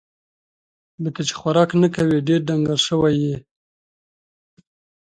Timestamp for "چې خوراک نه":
1.27-1.87